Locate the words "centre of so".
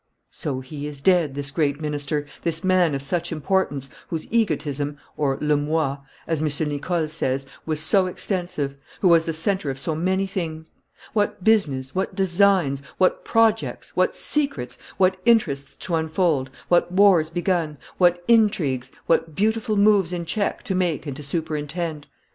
9.33-9.93